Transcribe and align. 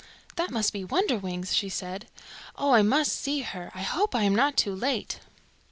"That 0.35 0.49
must 0.49 0.73
be 0.73 0.83
Wonderwings," 0.83 1.53
she 1.53 1.69
said. 1.69 2.07
"Oh, 2.55 2.71
I 2.71 2.81
must 2.81 3.13
see 3.15 3.41
her. 3.41 3.71
I 3.75 3.83
hope 3.83 4.15
I 4.15 4.23
am 4.23 4.33
not 4.33 4.57
too 4.57 4.73
late." 4.73 5.19